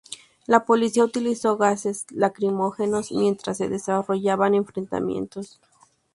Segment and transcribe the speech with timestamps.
[0.47, 5.59] La Policía utilizó gases lacrimógenos, mientras se desarrollaban enfrentamientos.